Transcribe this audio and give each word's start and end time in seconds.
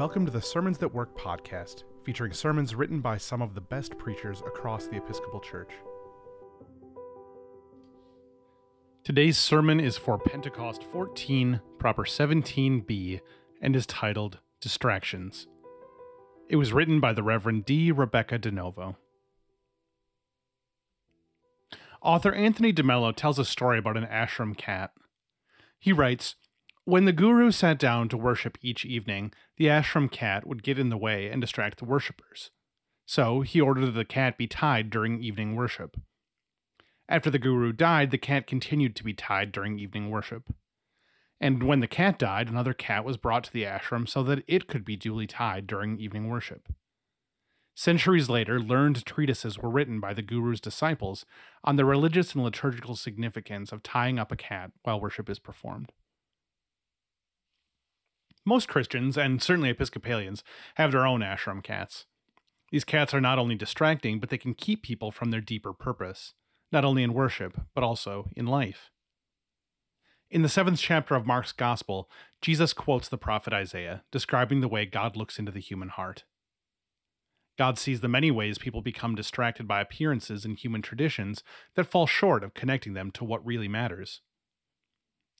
Welcome 0.00 0.24
to 0.24 0.32
the 0.32 0.40
Sermons 0.40 0.78
That 0.78 0.94
Work 0.94 1.14
podcast, 1.14 1.84
featuring 2.04 2.32
sermons 2.32 2.74
written 2.74 3.02
by 3.02 3.18
some 3.18 3.42
of 3.42 3.54
the 3.54 3.60
best 3.60 3.98
preachers 3.98 4.40
across 4.40 4.86
the 4.86 4.96
Episcopal 4.96 5.40
Church. 5.40 5.72
Today's 9.04 9.36
sermon 9.36 9.78
is 9.78 9.98
for 9.98 10.16
Pentecost 10.16 10.84
14, 10.84 11.60
proper 11.78 12.04
17b, 12.04 13.20
and 13.60 13.76
is 13.76 13.84
titled 13.84 14.38
Distractions. 14.62 15.48
It 16.48 16.56
was 16.56 16.72
written 16.72 16.98
by 16.98 17.12
the 17.12 17.22
Reverend 17.22 17.66
D. 17.66 17.92
Rebecca 17.92 18.38
DeNovo. 18.38 18.96
Author 22.00 22.32
Anthony 22.32 22.72
DeMello 22.72 23.14
tells 23.14 23.38
a 23.38 23.44
story 23.44 23.78
about 23.78 23.98
an 23.98 24.06
ashram 24.06 24.56
cat. 24.56 24.92
He 25.78 25.92
writes 25.92 26.36
When 26.90 27.04
the 27.04 27.12
guru 27.12 27.52
sat 27.52 27.78
down 27.78 28.08
to 28.08 28.16
worship 28.16 28.58
each 28.62 28.84
evening, 28.84 29.32
the 29.56 29.66
ashram 29.66 30.10
cat 30.10 30.44
would 30.44 30.64
get 30.64 30.76
in 30.76 30.88
the 30.88 30.96
way 30.96 31.28
and 31.28 31.40
distract 31.40 31.78
the 31.78 31.84
worshippers. 31.84 32.50
So 33.06 33.42
he 33.42 33.60
ordered 33.60 33.86
that 33.86 33.92
the 33.92 34.04
cat 34.04 34.36
be 34.36 34.48
tied 34.48 34.90
during 34.90 35.22
evening 35.22 35.54
worship. 35.54 35.96
After 37.08 37.30
the 37.30 37.38
guru 37.38 37.72
died, 37.72 38.10
the 38.10 38.18
cat 38.18 38.48
continued 38.48 38.96
to 38.96 39.04
be 39.04 39.14
tied 39.14 39.52
during 39.52 39.78
evening 39.78 40.10
worship. 40.10 40.52
And 41.40 41.62
when 41.62 41.78
the 41.78 41.86
cat 41.86 42.18
died, 42.18 42.48
another 42.48 42.74
cat 42.74 43.04
was 43.04 43.16
brought 43.16 43.44
to 43.44 43.52
the 43.52 43.62
ashram 43.62 44.08
so 44.08 44.24
that 44.24 44.42
it 44.48 44.66
could 44.66 44.84
be 44.84 44.96
duly 44.96 45.28
tied 45.28 45.68
during 45.68 45.96
evening 45.96 46.28
worship. 46.28 46.72
Centuries 47.76 48.28
later, 48.28 48.58
learned 48.58 49.06
treatises 49.06 49.60
were 49.60 49.70
written 49.70 50.00
by 50.00 50.12
the 50.12 50.22
Guru's 50.22 50.60
disciples 50.60 51.24
on 51.62 51.76
the 51.76 51.84
religious 51.84 52.34
and 52.34 52.42
liturgical 52.42 52.96
significance 52.96 53.70
of 53.70 53.84
tying 53.84 54.18
up 54.18 54.32
a 54.32 54.36
cat 54.36 54.72
while 54.82 55.00
worship 55.00 55.30
is 55.30 55.38
performed. 55.38 55.92
Most 58.44 58.68
Christians, 58.68 59.18
and 59.18 59.42
certainly 59.42 59.70
Episcopalians, 59.70 60.42
have 60.76 60.92
their 60.92 61.06
own 61.06 61.20
ashram 61.20 61.62
cats. 61.62 62.06
These 62.70 62.84
cats 62.84 63.12
are 63.12 63.20
not 63.20 63.38
only 63.38 63.54
distracting, 63.54 64.20
but 64.20 64.30
they 64.30 64.38
can 64.38 64.54
keep 64.54 64.82
people 64.82 65.10
from 65.10 65.30
their 65.30 65.40
deeper 65.40 65.72
purpose, 65.72 66.34
not 66.72 66.84
only 66.84 67.02
in 67.02 67.14
worship, 67.14 67.60
but 67.74 67.84
also 67.84 68.30
in 68.36 68.46
life. 68.46 68.90
In 70.30 70.42
the 70.42 70.48
seventh 70.48 70.78
chapter 70.78 71.16
of 71.16 71.26
Mark's 71.26 71.50
Gospel, 71.50 72.08
Jesus 72.40 72.72
quotes 72.72 73.08
the 73.08 73.18
prophet 73.18 73.52
Isaiah, 73.52 74.04
describing 74.12 74.60
the 74.60 74.68
way 74.68 74.86
God 74.86 75.16
looks 75.16 75.40
into 75.40 75.50
the 75.50 75.60
human 75.60 75.88
heart. 75.88 76.22
God 77.58 77.78
sees 77.78 78.00
the 78.00 78.08
many 78.08 78.30
ways 78.30 78.56
people 78.56 78.80
become 78.80 79.16
distracted 79.16 79.66
by 79.66 79.80
appearances 79.80 80.44
and 80.44 80.56
human 80.56 80.82
traditions 80.82 81.42
that 81.74 81.84
fall 81.84 82.06
short 82.06 82.44
of 82.44 82.54
connecting 82.54 82.94
them 82.94 83.10
to 83.10 83.24
what 83.24 83.44
really 83.44 83.68
matters. 83.68 84.22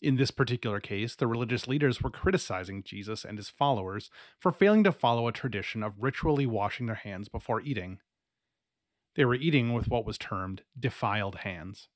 In 0.03 0.17
this 0.17 0.31
particular 0.31 0.81
case, 0.81 1.15
the 1.15 1.27
religious 1.27 1.69
leaders 1.69 2.01
were 2.01 2.11
criticizing 2.11 2.83
Jesus 2.83 3.25
and 3.25 3.37
his 3.37 3.51
followers 3.51 4.11
for 4.39 4.51
failing 4.51 4.83
to 4.85 4.93
follow 4.93 5.29
a 5.29 5.33
tradition 5.33 5.83
of 5.83 6.03
ritually 6.03 6.47
washing 6.47 6.87
their 6.87 6.95
hands 6.97 7.29
before 7.29 7.61
eating. 7.61 7.99
They 9.15 9.25
were 9.25 9.35
eating 9.35 9.75
with 9.75 9.89
what 9.89 10.07
was 10.07 10.17
termed 10.17 10.63
defiled 10.79 11.37
hands. 11.37 11.89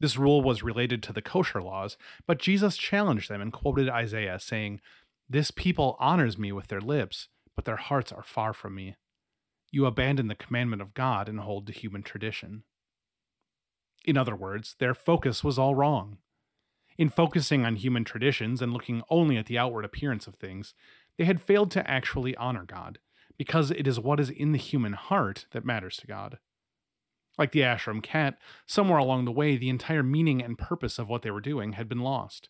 This 0.00 0.18
rule 0.18 0.42
was 0.42 0.62
related 0.62 1.02
to 1.04 1.12
the 1.12 1.22
kosher 1.22 1.62
laws, 1.62 1.96
but 2.26 2.38
Jesus 2.38 2.76
challenged 2.76 3.30
them 3.30 3.40
and 3.40 3.52
quoted 3.52 3.88
Isaiah, 3.88 4.38
saying, 4.38 4.80
This 5.28 5.50
people 5.50 5.96
honors 5.98 6.36
me 6.36 6.52
with 6.52 6.68
their 6.68 6.80
lips 6.80 7.28
but 7.58 7.64
their 7.64 7.74
hearts 7.74 8.12
are 8.12 8.22
far 8.22 8.52
from 8.52 8.76
me. 8.76 8.94
You 9.72 9.86
abandon 9.86 10.28
the 10.28 10.36
commandment 10.36 10.80
of 10.80 10.94
God 10.94 11.28
and 11.28 11.40
hold 11.40 11.66
to 11.66 11.72
human 11.72 12.04
tradition. 12.04 12.62
In 14.04 14.16
other 14.16 14.36
words, 14.36 14.76
their 14.78 14.94
focus 14.94 15.42
was 15.42 15.58
all 15.58 15.74
wrong. 15.74 16.18
In 16.98 17.08
focusing 17.08 17.64
on 17.64 17.76
human 17.76 18.04
traditions 18.04 18.60
and 18.60 18.72
looking 18.72 19.02
only 19.08 19.36
at 19.36 19.46
the 19.46 19.56
outward 19.56 19.84
appearance 19.84 20.26
of 20.26 20.34
things, 20.34 20.74
they 21.16 21.24
had 21.24 21.40
failed 21.40 21.70
to 21.70 21.88
actually 21.88 22.36
honor 22.36 22.64
God, 22.64 22.98
because 23.38 23.70
it 23.70 23.86
is 23.86 24.00
what 24.00 24.18
is 24.18 24.30
in 24.30 24.50
the 24.50 24.58
human 24.58 24.94
heart 24.94 25.46
that 25.52 25.64
matters 25.64 25.96
to 25.98 26.08
God. 26.08 26.38
Like 27.38 27.52
the 27.52 27.60
ashram 27.60 28.02
cat, 28.02 28.36
somewhere 28.66 28.98
along 28.98 29.24
the 29.24 29.32
way, 29.32 29.56
the 29.56 29.68
entire 29.68 30.02
meaning 30.02 30.42
and 30.42 30.58
purpose 30.58 30.98
of 30.98 31.08
what 31.08 31.22
they 31.22 31.30
were 31.30 31.40
doing 31.40 31.74
had 31.74 31.88
been 31.88 32.00
lost. 32.00 32.48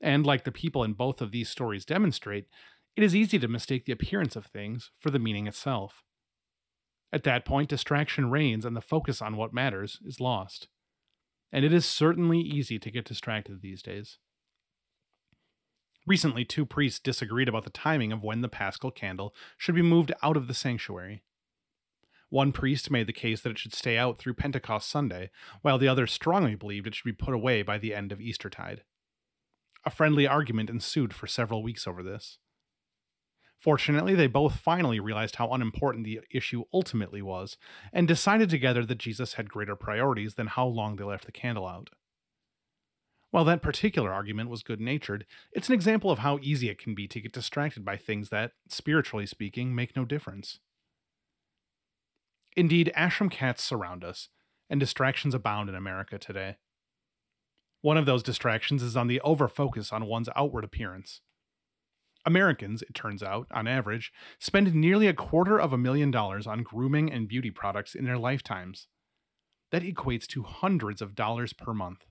And 0.00 0.24
like 0.24 0.44
the 0.44 0.52
people 0.52 0.84
in 0.84 0.92
both 0.92 1.20
of 1.20 1.32
these 1.32 1.50
stories 1.50 1.84
demonstrate, 1.84 2.46
it 2.94 3.02
is 3.02 3.16
easy 3.16 3.40
to 3.40 3.48
mistake 3.48 3.86
the 3.86 3.92
appearance 3.92 4.36
of 4.36 4.46
things 4.46 4.92
for 5.00 5.10
the 5.10 5.18
meaning 5.18 5.48
itself. 5.48 6.04
At 7.12 7.24
that 7.24 7.44
point, 7.44 7.68
distraction 7.68 8.30
reigns 8.30 8.64
and 8.64 8.76
the 8.76 8.80
focus 8.80 9.20
on 9.20 9.36
what 9.36 9.52
matters 9.52 9.98
is 10.04 10.20
lost. 10.20 10.68
And 11.52 11.64
it 11.64 11.72
is 11.72 11.84
certainly 11.84 12.40
easy 12.40 12.78
to 12.78 12.90
get 12.90 13.04
distracted 13.04 13.60
these 13.60 13.82
days. 13.82 14.18
Recently, 16.06 16.44
two 16.44 16.66
priests 16.66 16.98
disagreed 16.98 17.48
about 17.48 17.64
the 17.64 17.70
timing 17.70 18.10
of 18.10 18.22
when 18.22 18.40
the 18.40 18.48
paschal 18.48 18.90
candle 18.90 19.34
should 19.56 19.74
be 19.74 19.82
moved 19.82 20.12
out 20.22 20.36
of 20.36 20.48
the 20.48 20.54
sanctuary. 20.54 21.22
One 22.28 22.50
priest 22.50 22.90
made 22.90 23.06
the 23.06 23.12
case 23.12 23.42
that 23.42 23.50
it 23.50 23.58
should 23.58 23.74
stay 23.74 23.98
out 23.98 24.18
through 24.18 24.34
Pentecost 24.34 24.88
Sunday, 24.88 25.30
while 25.60 25.76
the 25.76 25.88
other 25.88 26.06
strongly 26.06 26.54
believed 26.54 26.86
it 26.86 26.94
should 26.94 27.04
be 27.04 27.12
put 27.12 27.34
away 27.34 27.62
by 27.62 27.76
the 27.76 27.94
end 27.94 28.10
of 28.10 28.20
Eastertide. 28.20 28.82
A 29.84 29.90
friendly 29.90 30.26
argument 30.26 30.70
ensued 30.70 31.12
for 31.12 31.26
several 31.26 31.62
weeks 31.62 31.86
over 31.86 32.02
this. 32.02 32.38
Fortunately, 33.62 34.16
they 34.16 34.26
both 34.26 34.56
finally 34.56 34.98
realized 34.98 35.36
how 35.36 35.52
unimportant 35.52 36.02
the 36.04 36.18
issue 36.32 36.64
ultimately 36.74 37.22
was 37.22 37.56
and 37.92 38.08
decided 38.08 38.50
together 38.50 38.84
that 38.84 38.98
Jesus 38.98 39.34
had 39.34 39.48
greater 39.48 39.76
priorities 39.76 40.34
than 40.34 40.48
how 40.48 40.66
long 40.66 40.96
they 40.96 41.04
left 41.04 41.26
the 41.26 41.30
candle 41.32 41.68
out. 41.68 41.90
While 43.30 43.44
that 43.44 43.62
particular 43.62 44.12
argument 44.12 44.50
was 44.50 44.64
good 44.64 44.80
natured, 44.80 45.26
it's 45.52 45.68
an 45.68 45.76
example 45.76 46.10
of 46.10 46.18
how 46.18 46.40
easy 46.42 46.70
it 46.70 46.80
can 46.80 46.96
be 46.96 47.06
to 47.06 47.20
get 47.20 47.32
distracted 47.32 47.84
by 47.84 47.96
things 47.96 48.30
that, 48.30 48.50
spiritually 48.68 49.26
speaking, 49.26 49.76
make 49.76 49.94
no 49.94 50.04
difference. 50.04 50.58
Indeed, 52.56 52.92
ashram 52.96 53.30
cats 53.30 53.62
surround 53.62 54.02
us, 54.02 54.28
and 54.68 54.80
distractions 54.80 55.36
abound 55.36 55.68
in 55.68 55.76
America 55.76 56.18
today. 56.18 56.56
One 57.80 57.96
of 57.96 58.06
those 58.06 58.24
distractions 58.24 58.82
is 58.82 58.96
on 58.96 59.06
the 59.06 59.20
overfocus 59.24 59.92
on 59.92 60.06
one's 60.06 60.28
outward 60.34 60.64
appearance. 60.64 61.20
Americans, 62.24 62.82
it 62.82 62.94
turns 62.94 63.22
out, 63.22 63.48
on 63.52 63.66
average, 63.66 64.12
spend 64.38 64.74
nearly 64.74 65.08
a 65.08 65.14
quarter 65.14 65.58
of 65.58 65.72
a 65.72 65.78
million 65.78 66.10
dollars 66.10 66.46
on 66.46 66.62
grooming 66.62 67.10
and 67.10 67.28
beauty 67.28 67.50
products 67.50 67.94
in 67.94 68.04
their 68.04 68.18
lifetimes. 68.18 68.86
That 69.70 69.82
equates 69.82 70.26
to 70.28 70.42
hundreds 70.42 71.02
of 71.02 71.14
dollars 71.14 71.52
per 71.52 71.72
month. 71.72 72.04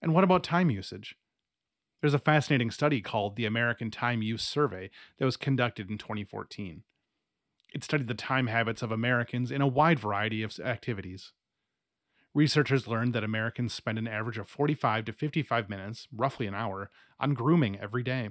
And 0.00 0.14
what 0.14 0.24
about 0.24 0.44
time 0.44 0.70
usage? 0.70 1.16
There's 2.00 2.14
a 2.14 2.18
fascinating 2.18 2.70
study 2.70 3.00
called 3.00 3.36
the 3.36 3.46
American 3.46 3.90
Time 3.90 4.22
Use 4.22 4.42
Survey 4.42 4.90
that 5.18 5.24
was 5.24 5.36
conducted 5.36 5.90
in 5.90 5.98
2014. 5.98 6.82
It 7.74 7.84
studied 7.84 8.08
the 8.08 8.14
time 8.14 8.46
habits 8.46 8.82
of 8.82 8.92
Americans 8.92 9.50
in 9.50 9.60
a 9.60 9.66
wide 9.66 9.98
variety 9.98 10.42
of 10.42 10.58
activities. 10.60 11.32
Researchers 12.32 12.86
learned 12.86 13.14
that 13.14 13.24
Americans 13.24 13.72
spend 13.72 13.98
an 13.98 14.06
average 14.06 14.38
of 14.38 14.48
45 14.48 15.06
to 15.06 15.12
55 15.12 15.68
minutes, 15.68 16.06
roughly 16.14 16.46
an 16.46 16.54
hour, 16.54 16.90
on 17.18 17.34
grooming 17.34 17.78
every 17.78 18.02
day. 18.02 18.30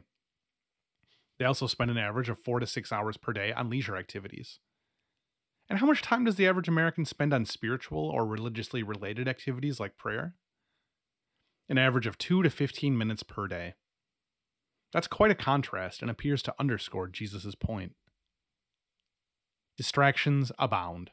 They 1.38 1.46
also 1.46 1.68
spend 1.68 1.92
an 1.92 1.98
average 1.98 2.30
of 2.30 2.40
four 2.40 2.60
to 2.60 2.68
six 2.68 2.92
hours 2.92 3.18
per 3.18 3.34
day 3.34 3.52
on 3.52 3.70
leisure 3.70 3.98
activities. 3.98 4.60
And 5.70 5.80
how 5.80 5.88
much 5.88 6.02
time 6.02 6.26
does 6.26 6.36
the 6.36 6.48
average 6.48 6.68
American 6.68 7.06
spend 7.06 7.34
on 7.34 7.46
spiritual 7.46 8.10
or 8.10 8.26
religiously 8.26 8.84
related 8.84 9.28
activities 9.28 9.80
like 9.80 9.98
prayer? 9.98 10.36
An 11.68 11.78
average 11.78 12.06
of 12.06 12.18
2 12.18 12.44
to 12.44 12.50
15 12.50 12.98
minutes 12.98 13.24
per 13.24 13.48
day. 13.48 13.74
That's 14.94 15.08
quite 15.08 15.32
a 15.32 15.36
contrast 15.36 16.02
and 16.02 16.12
appears 16.12 16.44
to 16.44 16.56
underscore 16.60 17.08
Jesus' 17.08 17.56
point. 17.56 17.94
Distractions 19.76 20.52
abound. 20.58 21.12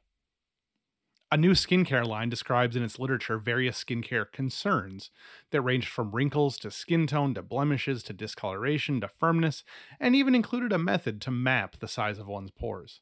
A 1.33 1.39
new 1.39 1.53
skincare 1.53 2.07
line 2.07 2.29
describes 2.29 2.77
in 2.77 2.83
its 2.83 2.99
literature 2.99 3.39
various 3.39 3.83
skincare 3.83 4.31
concerns 4.31 5.11
that 5.51 5.63
ranged 5.63 5.89
from 5.89 6.11
wrinkles 6.11 6.59
to 6.59 6.71
skin 6.71 7.07
tone 7.07 7.33
to 7.33 7.41
blemishes 7.41 8.03
to 8.03 8.13
discoloration 8.13 9.01
to 9.01 9.09
firmness, 9.09 9.65
and 9.99 10.15
even 10.15 10.35
included 10.35 10.75
a 10.75 10.79
method 10.79 11.23
to 11.23 11.31
map 11.31 11.79
the 11.79 11.89
size 11.89 12.19
of 12.19 12.29
one's 12.29 12.51
pores. 12.51 13.01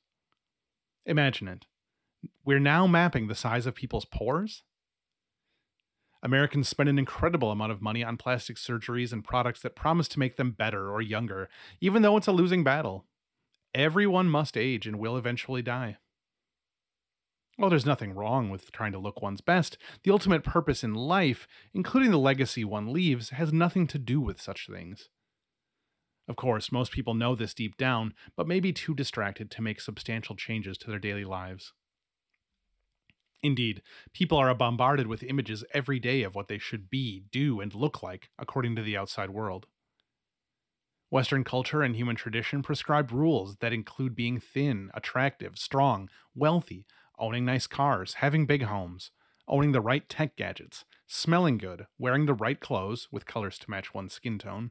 Imagine 1.05 1.49
it. 1.49 1.67
We're 2.45 2.61
now 2.61 2.87
mapping 2.87 3.27
the 3.27 3.35
size 3.35 3.67
of 3.67 3.75
people's 3.75 4.05
pores? 4.05 4.63
Americans 6.23 6.69
spend 6.69 6.89
an 6.89 7.01
incredible 7.01 7.51
amount 7.51 7.73
of 7.73 7.83
money 7.83 8.05
on 8.05 8.17
plastic 8.17 8.59
surgeries 8.59 9.13
and 9.13 9.25
products 9.25 9.61
that 9.63 9.75
promise 9.75 10.07
to 10.07 10.21
make 10.21 10.37
them 10.37 10.53
better 10.53 10.89
or 10.89 11.03
younger, 11.03 11.49
even 11.81 12.03
though 12.03 12.17
it's 12.17 12.29
a 12.29 12.33
losing 12.33 12.63
battle. 12.63 13.07
Everyone 13.75 14.29
must 14.29 14.57
age 14.57 14.87
and 14.87 15.01
will 15.01 15.17
eventually 15.17 15.63
die. 15.63 15.97
While 17.57 17.71
there's 17.71 17.87
nothing 17.87 18.13
wrong 18.13 18.49
with 18.49 18.73
trying 18.73 18.93
to 18.93 18.99
look 18.99 19.21
one's 19.21 19.43
best, 19.43 19.77
the 20.03 20.11
ultimate 20.11 20.43
purpose 20.43 20.83
in 20.83 20.95
life, 20.95 21.47
including 21.75 22.11
the 22.11 22.19
legacy 22.19 22.65
one 22.65 22.93
leaves, 22.93 23.31
has 23.31 23.53
nothing 23.53 23.87
to 23.89 23.99
do 23.99 24.21
with 24.21 24.41
such 24.41 24.67
things. 24.67 25.09
Of 26.27 26.37
course, 26.37 26.71
most 26.71 26.93
people 26.93 27.15
know 27.15 27.35
this 27.35 27.53
deep 27.53 27.77
down, 27.77 28.15
but 28.37 28.47
may 28.47 28.61
be 28.61 28.73
too 28.73 28.95
distracted 28.95 29.51
to 29.51 29.63
make 29.63 29.81
substantial 29.81 30.37
changes 30.37 30.79
to 30.79 30.89
their 30.89 30.99
daily 30.99 31.25
lives. 31.25 31.73
Indeed, 33.43 33.83
people 34.13 34.39
are 34.39 34.55
bombarded 34.55 35.07
with 35.07 35.23
images 35.23 35.65
every 35.73 35.99
day 35.99 36.23
of 36.23 36.35
what 36.35 36.49
they 36.49 36.59
should 36.59 36.91
be, 36.91 37.25
do, 37.33 37.61
and 37.61 37.75
look 37.75 38.03
like 38.03 38.29
according 38.39 38.77
to 38.77 38.83
the 38.83 38.97
outside 38.97 39.31
world. 39.31 39.67
Western 41.11 41.43
culture 41.43 41.83
and 41.83 41.97
human 41.97 42.15
tradition 42.15 42.63
prescribe 42.63 43.11
rules 43.11 43.57
that 43.57 43.73
include 43.73 44.15
being 44.15 44.39
thin, 44.39 44.91
attractive, 44.95 45.59
strong, 45.59 46.09
wealthy, 46.35 46.87
owning 47.21 47.45
nice 47.45 47.67
cars, 47.67 48.15
having 48.15 48.47
big 48.47 48.63
homes, 48.63 49.11
owning 49.47 49.73
the 49.73 49.81
right 49.81 50.09
tech 50.09 50.37
gadgets, 50.37 50.85
smelling 51.07 51.59
good, 51.59 51.87
wearing 51.99 52.27
the 52.27 52.35
right 52.35 52.59
clothes 52.59 53.09
with 53.13 53.27
colors 53.27 53.59
to 53.59 53.71
match 53.71 53.95
one's 53.95 54.15
skin 54.15 54.39
tone, 54.39 54.71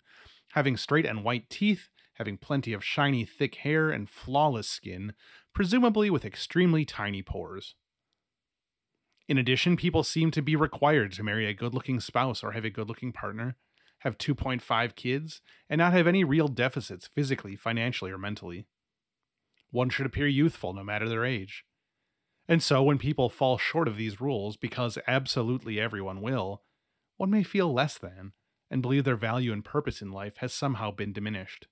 having 0.53 0.75
straight 0.75 1.05
and 1.05 1.23
white 1.23 1.49
teeth, 1.49 1.89
having 2.15 2.37
plenty 2.37 2.73
of 2.73 2.83
shiny, 2.83 3.23
thick 3.23 3.55
hair 3.55 3.91
and 3.91 4.09
flawless 4.09 4.67
skin, 4.67 5.13
presumably 5.53 6.09
with 6.09 6.25
extremely 6.25 6.83
tiny 6.83 7.21
pores. 7.21 7.75
In 9.27 9.37
addition, 9.37 9.77
people 9.77 10.03
seem 10.03 10.31
to 10.31 10.41
be 10.41 10.55
required 10.55 11.11
to 11.13 11.23
marry 11.23 11.45
a 11.45 11.53
good 11.53 11.73
looking 11.73 11.99
spouse 11.99 12.43
or 12.43 12.53
have 12.53 12.65
a 12.65 12.69
good 12.69 12.89
looking 12.89 13.13
partner, 13.13 13.55
have 13.99 14.17
2.5 14.17 14.95
kids, 14.95 15.41
and 15.69 15.79
not 15.79 15.93
have 15.93 16.07
any 16.07 16.23
real 16.23 16.47
deficits 16.47 17.09
physically, 17.13 17.55
financially, 17.55 18.11
or 18.11 18.17
mentally. 18.17 18.65
One 19.71 19.89
should 19.89 20.07
appear 20.07 20.27
youthful 20.27 20.73
no 20.73 20.83
matter 20.83 21.07
their 21.07 21.25
age. 21.25 21.63
And 22.49 22.63
so, 22.63 22.81
when 22.81 22.97
people 22.97 23.29
fall 23.29 23.59
short 23.59 23.87
of 23.87 23.95
these 23.95 24.19
rules, 24.19 24.57
because 24.57 24.97
absolutely 25.07 25.79
everyone 25.79 26.19
will, 26.19 26.63
one 27.17 27.29
may 27.29 27.43
feel 27.43 27.71
less 27.71 27.99
than 27.99 28.33
and 28.71 28.81
believe 28.81 29.03
their 29.03 29.15
value 29.15 29.53
and 29.53 29.63
purpose 29.63 30.01
in 30.01 30.11
life 30.11 30.37
has 30.37 30.51
somehow 30.51 30.89
been 30.89 31.13
diminished. 31.13 31.67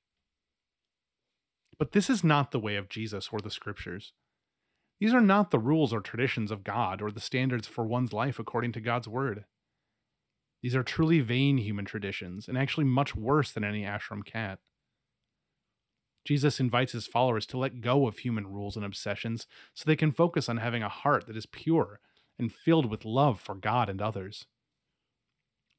But 1.80 1.94
this 1.94 2.12
is 2.12 2.24
not 2.24 2.52
the 2.52 2.60
way 2.60 2.76
of 2.76 2.90
Jesus 2.90 3.30
or 3.32 3.40
the 3.40 3.50
scriptures. 3.50 4.14
These 5.00 5.16
are 5.16 5.22
not 5.22 5.50
the 5.50 5.60
rules 5.60 5.94
or 5.94 6.00
traditions 6.00 6.52
of 6.52 6.64
God 6.64 7.02
or 7.02 7.12
the 7.12 7.20
standards 7.20 7.68
for 7.68 7.84
one's 7.84 8.14
life 8.14 8.38
according 8.38 8.72
to 8.74 8.82
God's 8.82 9.08
word. 9.08 9.46
These 10.62 10.76
are 10.76 10.84
truly 10.84 11.22
vain 11.22 11.58
human 11.58 11.86
traditions, 11.86 12.48
and 12.48 12.58
actually 12.58 12.86
much 12.86 13.16
worse 13.16 13.52
than 13.52 13.64
any 13.64 13.84
ashram 13.84 14.24
cat. 14.26 14.60
Jesus 16.28 16.60
invites 16.60 16.92
his 16.92 17.08
followers 17.08 17.46
to 17.46 17.58
let 17.58 17.80
go 17.80 18.06
of 18.06 18.18
human 18.18 18.48
rules 18.48 18.76
and 18.76 18.84
obsessions 18.84 19.48
so 19.74 19.86
they 19.86 19.96
can 19.96 20.12
focus 20.12 20.50
on 20.50 20.58
having 20.58 20.84
a 20.84 20.90
heart 20.90 21.26
that 21.26 21.38
is 21.38 21.46
pure 21.46 22.02
and 22.38 22.52
filled 22.52 22.92
with 22.92 23.06
love 23.06 23.40
for 23.40 23.56
God 23.56 23.88
and 23.88 24.02
others. 24.02 24.46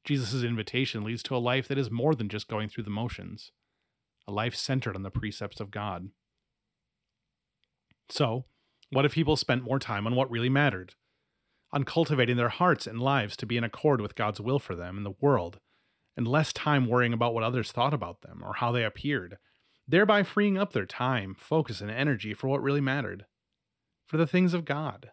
Jesus' 0.03 0.41
invitation 0.41 1.03
leads 1.03 1.21
to 1.21 1.35
a 1.35 1.37
life 1.37 1.67
that 1.67 1.77
is 1.77 1.91
more 1.91 2.15
than 2.15 2.29
just 2.29 2.47
going 2.47 2.67
through 2.67 2.85
the 2.85 2.89
motions, 2.89 3.51
a 4.27 4.31
life 4.31 4.55
centered 4.55 4.95
on 4.95 5.03
the 5.03 5.11
precepts 5.11 5.59
of 5.59 5.69
God. 5.69 6.09
So, 8.09 8.45
what 8.89 9.05
if 9.05 9.13
people 9.13 9.35
spent 9.35 9.61
more 9.61 9.77
time 9.77 10.07
on 10.07 10.15
what 10.15 10.31
really 10.31 10.49
mattered? 10.49 10.95
On 11.71 11.83
cultivating 11.83 12.37
their 12.37 12.49
hearts 12.49 12.87
and 12.87 12.99
lives 12.99 13.37
to 13.37 13.45
be 13.45 13.57
in 13.57 13.63
accord 13.63 14.01
with 14.01 14.15
God's 14.15 14.41
will 14.41 14.57
for 14.57 14.75
them 14.75 14.97
and 14.97 15.05
the 15.05 15.13
world, 15.21 15.59
and 16.17 16.27
less 16.27 16.51
time 16.51 16.87
worrying 16.87 17.13
about 17.13 17.35
what 17.35 17.43
others 17.43 17.71
thought 17.71 17.93
about 17.93 18.21
them 18.21 18.41
or 18.43 18.53
how 18.55 18.71
they 18.71 18.83
appeared, 18.83 19.37
thereby 19.89 20.23
freeing 20.23 20.57
up 20.57 20.71
their 20.71 20.85
time, 20.85 21.35
focus, 21.37 21.81
and 21.81 21.91
energy 21.91 22.33
for 22.33 22.47
what 22.47 22.61
really 22.61 22.81
mattered 22.81 23.25
for 24.05 24.17
the 24.17 24.27
things 24.27 24.53
of 24.53 24.65
God. 24.65 25.11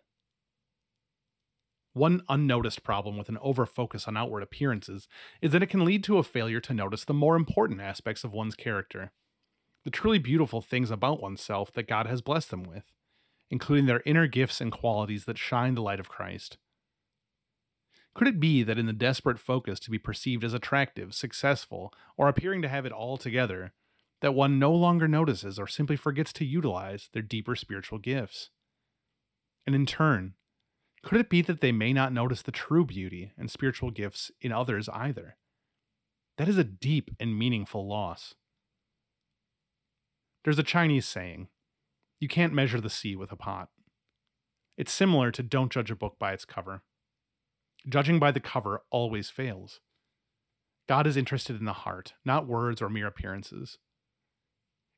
One 1.93 2.23
unnoticed 2.29 2.83
problem 2.83 3.17
with 3.17 3.29
an 3.29 3.39
overfocus 3.39 4.07
on 4.07 4.17
outward 4.17 4.43
appearances 4.43 5.09
is 5.41 5.51
that 5.53 5.63
it 5.63 5.71
can 5.71 5.85
lead 5.85 6.05
to 6.05 6.19
a 6.19 6.23
failure 6.23 6.61
to 6.61 6.75
notice 6.75 7.05
the 7.05 7.15
more 7.15 7.37
important 7.37 7.81
aspects 7.81 8.23
of 8.23 8.33
one's 8.33 8.55
character, 8.55 9.13
the 9.85 9.91
truly 9.91 10.19
beautiful 10.19 10.61
things 10.61 10.91
about 10.91 11.21
oneself 11.21 11.73
that 11.73 11.89
God 11.89 12.07
has 12.07 12.21
blessed 12.21 12.51
them 12.51 12.63
with 12.63 12.85
including 13.51 13.87
their 13.87 14.03
inner 14.05 14.27
gifts 14.27 14.61
and 14.61 14.73
qualities 14.73 15.25
that 15.25 15.39
shine 15.39 15.75
the 15.75 15.83
light 15.83 16.01
of 16.01 16.09
Christ. 16.09 16.59
Could 18.15 18.29
it 18.29 18.41
be 18.41 18.63
that 18.63 18.79
in 18.79 18.87
the 18.87 18.93
desperate 18.93 19.39
focus 19.39 19.79
to 19.81 19.91
be 19.91 19.99
perceived 19.99 20.43
as 20.43 20.55
attractive, 20.55 21.15
successful, 21.15 21.93
or 22.17 22.29
appearing 22.29 22.63
to 22.63 22.69
have 22.69 22.87
it 22.87 22.93
all 22.93 23.17
together, 23.17 23.73
that 24.21 24.35
one 24.35 24.59
no 24.59 24.73
longer 24.73 25.07
notices 25.07 25.59
or 25.59 25.67
simply 25.67 25.97
forgets 25.97 26.33
to 26.35 26.45
utilize 26.45 27.09
their 27.13 27.23
deeper 27.23 27.55
spiritual 27.55 27.99
gifts? 27.99 28.51
And 29.67 29.75
in 29.75 29.87
turn, 29.87 30.35
could 31.03 31.21
it 31.21 31.31
be 31.31 31.43
that 31.43 31.61
they 31.61 31.73
may 31.73 31.93
not 31.93 32.13
notice 32.13 32.43
the 32.43 32.53
true 32.53 32.85
beauty 32.85 33.33
and 33.37 33.51
spiritual 33.51 33.91
gifts 33.91 34.31
in 34.41 34.53
others 34.53 34.89
either? 34.89 35.37
That 36.39 36.49
is 36.49 36.59
a 36.59 36.65
deep 36.65 37.11
and 37.19 37.39
meaningful 37.39 37.87
loss. 37.89 38.35
There's 40.45 40.59
a 40.59 40.65
Chinese 40.65 41.07
saying 41.07 41.49
you 42.21 42.29
can't 42.29 42.53
measure 42.53 42.81
the 42.81 42.91
sea 42.91 43.17
with 43.17 43.33
a 43.33 43.37
pot. 43.37 43.69
It's 44.77 44.93
similar 44.93 45.31
to 45.31 45.43
don't 45.43 45.73
judge 45.73 45.91
a 45.91 45.97
book 45.97 46.19
by 46.19 46.33
its 46.33 46.45
cover. 46.45 46.83
Judging 47.89 48.19
by 48.19 48.31
the 48.31 48.41
cover 48.41 48.83
always 48.91 49.31
fails. 49.31 49.81
God 50.89 51.07
is 51.07 51.17
interested 51.17 51.59
in 51.59 51.65
the 51.65 51.73
heart, 51.73 52.15
not 52.25 52.47
words 52.47 52.81
or 52.81 52.89
mere 52.89 53.07
appearances. 53.07 53.79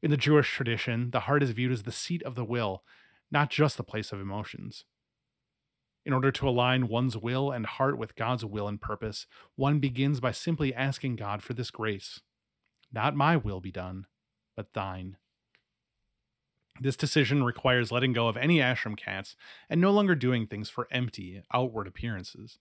In 0.02 0.10
the 0.10 0.16
Jewish 0.16 0.50
tradition, 0.52 1.10
the 1.10 1.20
heart 1.20 1.42
is 1.42 1.50
viewed 1.50 1.72
as 1.72 1.82
the 1.82 1.92
seat 1.92 2.22
of 2.22 2.36
the 2.36 2.44
will, 2.44 2.84
not 3.30 3.50
just 3.50 3.76
the 3.76 3.82
place 3.82 4.12
of 4.12 4.20
emotions. 4.20 4.84
In 6.04 6.12
order 6.12 6.30
to 6.30 6.48
align 6.48 6.88
one's 6.88 7.16
will 7.16 7.50
and 7.50 7.66
heart 7.66 7.98
with 7.98 8.14
God's 8.14 8.44
will 8.44 8.68
and 8.68 8.80
purpose, 8.80 9.26
one 9.56 9.80
begins 9.80 10.20
by 10.20 10.30
simply 10.30 10.72
asking 10.72 11.16
God 11.16 11.42
for 11.42 11.52
this 11.52 11.70
grace. 11.70 12.20
Not 12.92 13.16
my 13.16 13.36
will 13.36 13.60
be 13.60 13.72
done, 13.72 14.06
but 14.56 14.72
thine. 14.72 15.16
This 16.80 16.96
decision 16.96 17.42
requires 17.42 17.90
letting 17.90 18.12
go 18.12 18.28
of 18.28 18.36
any 18.36 18.58
ashram 18.58 18.96
cats 18.96 19.34
and 19.68 19.80
no 19.80 19.90
longer 19.90 20.14
doing 20.14 20.46
things 20.46 20.70
for 20.70 20.86
empty, 20.92 21.42
outward 21.52 21.88
appearances, 21.88 22.58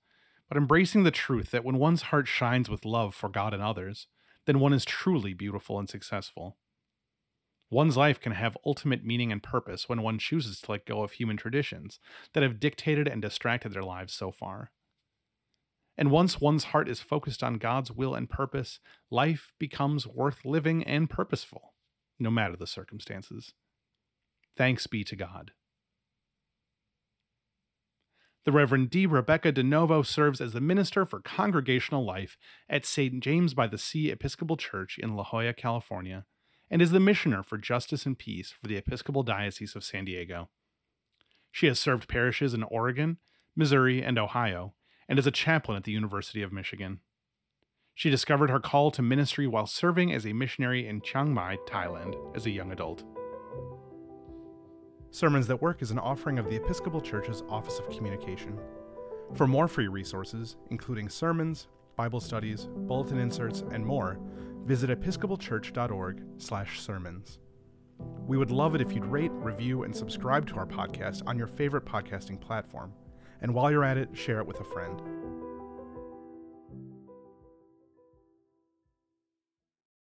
but 0.50 0.58
embracing 0.58 1.04
the 1.04 1.12
truth 1.12 1.52
that 1.52 1.64
when 1.64 1.78
one's 1.78 2.04
heart 2.04 2.28
shines 2.28 2.68
with 2.68 2.84
love 2.84 3.14
for 3.14 3.30
God 3.30 3.54
and 3.54 3.62
others, 3.62 4.08
then 4.46 4.60
one 4.60 4.74
is 4.74 4.84
truly 4.84 5.34
beautiful 5.34 5.78
and 5.78 5.88
successful. 5.88 6.58
One's 7.70 7.98
life 7.98 8.20
can 8.20 8.32
have 8.32 8.58
ultimate 8.66 9.04
meaning 9.04 9.32
and 9.32 9.44
purpose 9.44 9.90
when 9.90 10.02
one 10.02 10.20
chooses 10.20 10.62
to 10.62 10.72
let 10.72 10.86
go 10.86 11.04
of 11.04 11.14
human 11.14 11.36
traditions 11.36 12.00
that 12.34 12.44
have 12.44 12.60
dictated 12.60 13.08
and 13.08 13.22
distracted 13.22 13.74
their 13.74 13.84
lives 13.84 14.14
so 14.14 14.32
far. 14.32 14.72
And 15.98 16.12
once 16.12 16.40
one's 16.40 16.66
heart 16.66 16.88
is 16.88 17.02
focused 17.02 17.44
on 17.44 17.56
God's 17.56 17.92
will 17.92 18.14
and 18.14 18.30
purpose, 18.30 18.80
life 19.10 19.54
becomes 19.60 20.08
worth 20.08 20.46
living 20.46 20.84
and 20.84 21.10
purposeful, 21.10 21.74
no 22.20 22.30
matter 22.30 22.56
the 22.56 22.68
circumstances. 22.68 23.54
Thanks 24.56 24.88
be 24.88 25.04
to 25.04 25.16
God. 25.16 25.52
The 28.46 28.52
Reverend 28.54 28.92
D. 28.92 29.06
Rebecca 29.06 29.52
DeNovo 29.52 30.06
serves 30.06 30.40
as 30.40 30.54
the 30.54 30.62
Minister 30.62 31.06
for 31.06 31.20
Congregational 31.20 32.06
Life 32.06 32.38
at 32.70 32.86
St. 32.86 33.22
James 33.22 33.54
by 33.54 33.68
the 33.68 33.78
Sea 33.78 34.10
Episcopal 34.10 34.56
Church 34.56 34.98
in 34.98 35.18
La 35.18 35.26
Jolla, 35.26 35.54
California, 35.54 36.26
and 36.70 36.82
is 36.82 36.92
the 36.92 37.00
Missioner 37.00 37.44
for 37.44 37.58
Justice 37.58 38.06
and 38.06 38.18
Peace 38.18 38.52
for 38.52 38.68
the 38.68 38.78
Episcopal 38.78 39.24
Diocese 39.24 39.76
of 39.76 39.84
San 39.84 40.06
Diego. 40.06 40.50
She 41.52 41.68
has 41.68 41.80
served 41.80 42.08
parishes 42.08 42.54
in 42.54 42.64
Oregon, 42.64 43.18
Missouri, 43.56 44.04
and 44.04 44.20
Ohio, 44.20 44.74
and 45.08 45.18
is 45.18 45.28
a 45.28 45.32
chaplain 45.32 45.78
at 45.78 45.84
the 45.86 45.92
University 45.92 46.42
of 46.42 46.52
Michigan. 46.52 47.00
She 47.96 48.10
discovered 48.10 48.52
her 48.52 48.60
call 48.60 48.92
to 48.92 49.02
ministry 49.02 49.48
while 49.48 49.66
serving 49.66 50.14
as 50.14 50.26
a 50.26 50.34
missionary 50.34 50.88
in 50.88 51.02
Chiang 51.02 51.34
Mai, 51.34 51.58
Thailand, 51.68 52.16
as 52.36 52.46
a 52.46 52.52
young 52.52 52.72
adult. 52.72 53.04
Sermons 55.10 55.48
That 55.48 55.62
Work 55.62 55.82
is 55.82 55.90
an 55.90 55.98
offering 55.98 56.38
of 56.38 56.50
the 56.50 56.58
Episcopal 56.58 57.02
Church's 57.02 57.42
Office 57.50 57.80
of 57.80 57.90
Communication. 57.90 58.60
For 59.34 59.48
more 59.48 59.68
free 59.68 59.88
resources, 59.88 60.58
including 60.70 61.10
sermons, 61.10 61.68
Bible 61.96 62.20
studies, 62.20 62.68
bulletin 62.72 63.18
inserts, 63.18 63.64
and 63.72 63.84
more, 63.84 64.20
visit 64.68 64.90
episcopalchurch.org/sermons. 64.90 67.40
We 68.28 68.38
would 68.38 68.52
love 68.52 68.76
it 68.76 68.82
if 68.82 68.94
you'd 68.94 69.06
rate, 69.06 69.32
review, 69.32 69.84
and 69.84 69.96
subscribe 69.96 70.46
to 70.48 70.58
our 70.58 70.68
podcast 70.68 71.24
on 71.26 71.38
your 71.38 71.48
favorite 71.48 71.86
podcasting 71.86 72.38
platform. 72.40 72.94
And 73.42 73.54
while 73.54 73.72
you're 73.72 73.86
at 73.86 73.98
it, 73.98 74.16
share 74.16 74.40
it 74.40 74.46
with 74.46 74.60
a 74.60 74.66
friend. 74.66 75.02